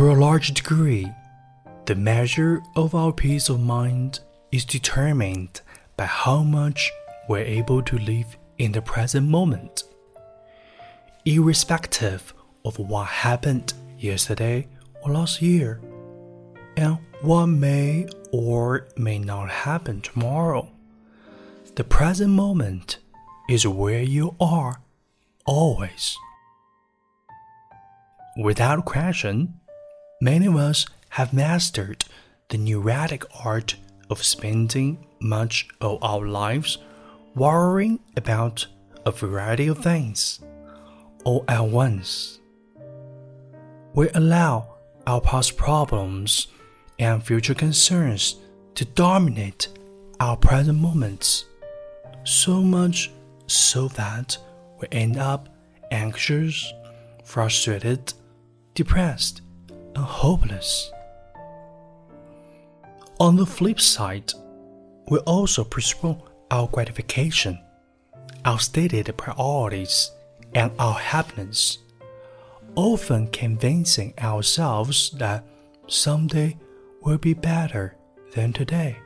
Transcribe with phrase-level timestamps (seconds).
[0.00, 1.12] To a large degree,
[1.84, 4.20] the measure of our peace of mind
[4.50, 5.60] is determined
[5.94, 6.90] by how much
[7.28, 9.84] we're able to live in the present moment.
[11.26, 12.32] Irrespective
[12.64, 14.68] of what happened yesterday
[15.02, 15.82] or last year,
[16.78, 20.72] and what may or may not happen tomorrow,
[21.74, 23.00] the present moment
[23.50, 24.80] is where you are
[25.44, 26.16] always.
[28.38, 29.59] Without question,
[30.20, 32.04] many of us have mastered
[32.50, 33.76] the neurotic art
[34.10, 36.78] of spending much of our lives
[37.34, 38.66] worrying about
[39.06, 40.40] a variety of things
[41.24, 42.38] all at once.
[43.94, 44.74] We allow
[45.06, 46.48] our past problems
[46.98, 48.36] and future concerns
[48.74, 49.68] to dominate
[50.20, 51.46] our present moments
[52.24, 53.10] so much
[53.46, 54.36] so that
[54.78, 55.48] we end up
[55.90, 56.72] anxious,
[57.24, 58.12] frustrated,
[58.74, 59.42] depressed,
[59.94, 60.90] and hopeless.
[63.18, 64.32] On the flip side,
[65.08, 67.58] we also postpone our gratification,
[68.44, 70.10] our stated priorities,
[70.54, 71.78] and our happiness,
[72.74, 75.44] often convincing ourselves that
[75.86, 76.56] someday
[77.02, 77.96] will be better
[78.34, 78.96] than today.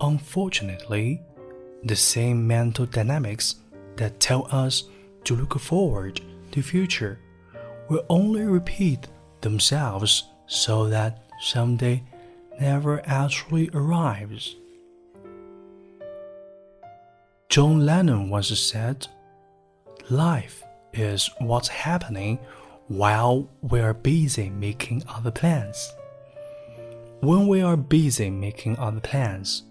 [0.00, 1.20] Unfortunately,
[1.84, 3.56] the same mental dynamics
[3.96, 4.84] that tell us
[5.24, 6.20] to look forward
[6.52, 7.18] to future
[7.88, 9.06] will only repeat
[9.48, 12.02] themselves so that someday
[12.60, 14.56] never actually arrives.
[17.48, 19.08] John Lennon once said,
[20.10, 22.38] Life is what's happening
[22.88, 25.92] while we are busy making other plans.
[27.20, 29.64] When we are busy making other plans,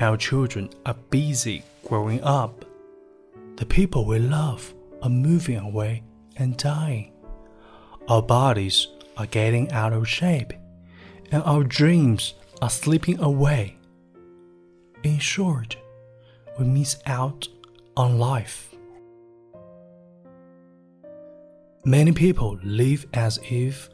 [0.00, 2.64] our children are busy growing up.
[3.56, 6.02] The people we love are moving away
[6.36, 7.12] and dying.
[8.08, 10.52] Our bodies are getting out of shape,
[11.30, 13.76] and our dreams are slipping away.
[15.02, 15.76] In short,
[16.58, 17.48] we miss out
[17.96, 18.74] on life.
[21.84, 23.88] Many people live as if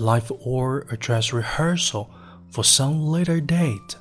[0.00, 2.10] life were a dress rehearsal
[2.50, 3.96] for some later date.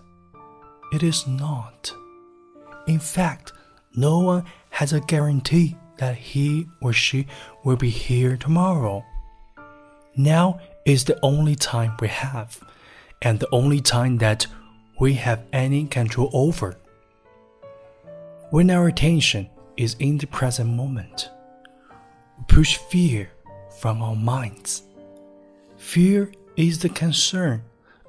[0.91, 1.93] It is not.
[2.87, 3.53] In fact,
[3.95, 7.27] no one has a guarantee that he or she
[7.63, 9.03] will be here tomorrow.
[10.17, 12.63] Now is the only time we have,
[13.21, 14.47] and the only time that
[14.99, 16.77] we have any control over.
[18.49, 21.29] When our attention is in the present moment,
[22.37, 23.29] we push fear
[23.79, 24.83] from our minds.
[25.77, 27.63] Fear is the concern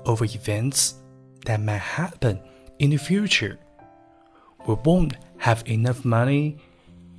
[0.05, 0.95] over events
[1.45, 2.39] that may happen
[2.79, 3.59] in the future.
[4.67, 6.59] We won't have enough money,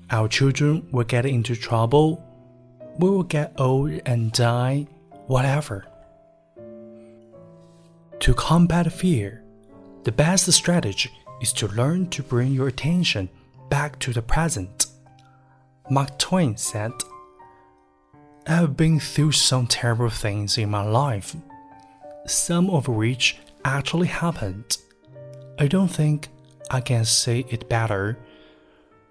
[0.10, 2.24] our children will get into trouble,
[2.98, 4.88] we will get old and die,
[5.28, 5.86] whatever.
[8.20, 9.44] To combat fear,
[10.04, 13.30] the best strategy is to learn to bring your attention
[13.70, 14.88] back to the present.
[15.90, 16.92] Mark Twain said,
[18.48, 21.36] I have been through some terrible things in my life,
[22.26, 24.78] some of which actually happened.
[25.60, 26.30] I don't think
[26.72, 28.18] I can say it better.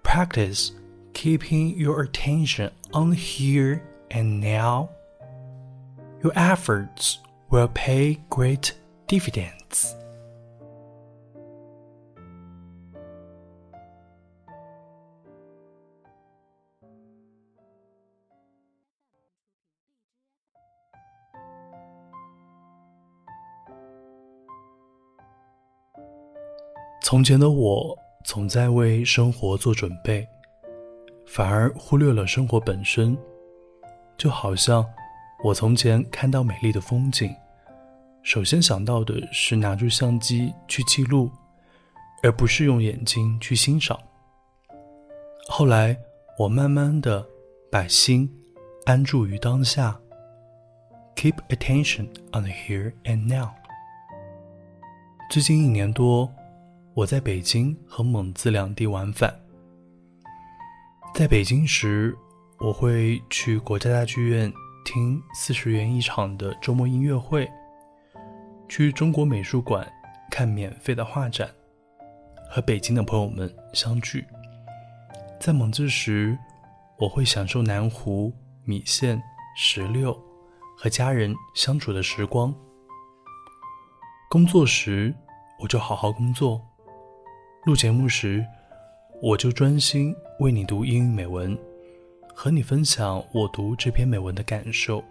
[0.03, 0.71] Practice
[1.16, 4.90] keeping your attention on here and now.
[6.22, 7.18] Your efforts
[7.50, 8.72] will pay great
[9.06, 9.96] dividends.
[27.12, 30.26] 从前的我总在为生活做准备，
[31.27, 33.15] 反而忽略了生活本身。
[34.17, 34.83] 就好像
[35.43, 37.31] 我从前看到美丽的风景，
[38.23, 41.29] 首先想到的是拿出相机去记录，
[42.23, 43.95] 而不是用眼睛去欣赏。
[45.47, 45.95] 后来
[46.39, 47.23] 我慢慢的
[47.71, 48.27] 把心
[48.85, 49.99] 安住于当下
[51.15, 53.49] ，keep attention on the here and now。
[55.29, 56.31] 最近一年多。
[56.93, 59.31] 我在北京和蒙自两地往返。
[61.17, 62.15] 在北京时，
[62.59, 64.53] 我会去国家大剧院
[64.85, 67.49] 听四十元一场的周末音乐会，
[68.69, 69.91] 去中国美术馆
[70.29, 71.49] 看免费的画展，
[72.47, 74.23] 和北京的朋友们相聚。
[75.39, 76.37] 在蒙自时，
[76.99, 78.31] 我会享受南湖、
[78.63, 79.19] 米线、
[79.55, 80.15] 石榴
[80.77, 82.53] 和家人相处的时光。
[84.29, 85.11] 工作时，
[85.59, 86.61] 我就好好工作。
[87.65, 88.45] 录节目时，
[89.19, 91.57] 我就专心为你读英语美文，
[92.35, 95.03] 和你分享我读这篇美文的感受。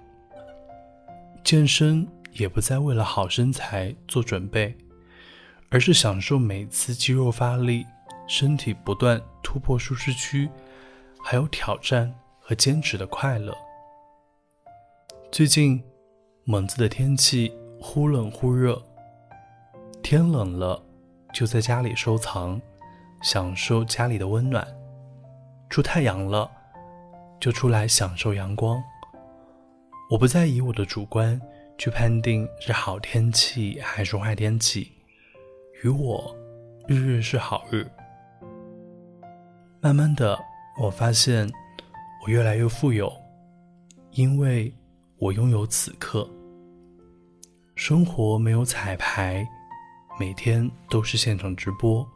[1.43, 4.73] 健身也不再为了好身材做准备，
[5.69, 7.85] 而是享受每次肌肉发力、
[8.29, 10.49] 身体不断突破舒适区，
[11.21, 13.53] 还有挑战和坚持的快乐。
[15.33, 15.83] 最近，
[16.45, 18.81] 蒙自的天气忽冷忽热，
[20.05, 20.81] 天冷了
[21.35, 22.61] 就在家里收藏，
[23.23, 24.65] 享受家里的温暖；
[25.77, 26.51] 出太阳了，
[27.39, 28.83] 就出来享受阳光。
[30.11, 31.39] 我不再以我的主观
[31.77, 34.91] 去判定是好天气还是坏天气，
[35.83, 36.35] 与我，
[36.89, 37.87] 日日是好日。
[39.83, 40.39] 慢慢的，
[40.81, 41.47] 我发现
[42.25, 43.13] 我越来越富有，
[44.13, 44.75] 因为
[45.19, 46.27] 我拥有此刻。
[47.75, 49.47] 生活没有彩排，
[50.19, 52.09] 每天都是现场直播。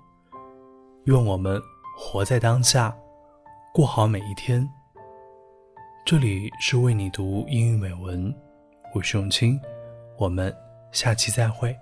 [1.05, 1.61] 愿我们
[1.95, 2.97] 活在当下，
[3.73, 4.69] 过好每一天。
[6.05, 8.35] 这里是为你读英语美文，
[8.93, 9.61] 我是永清，
[10.19, 10.53] 我们
[10.91, 11.77] 下期再会。